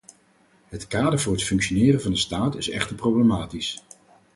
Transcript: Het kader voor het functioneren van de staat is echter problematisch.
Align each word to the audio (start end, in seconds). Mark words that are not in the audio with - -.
Het 0.67 0.87
kader 0.87 1.19
voor 1.19 1.33
het 1.33 1.43
functioneren 1.43 2.01
van 2.01 2.11
de 2.11 2.17
staat 2.17 2.55
is 2.55 2.69
echter 2.69 2.95
problematisch. 2.95 3.83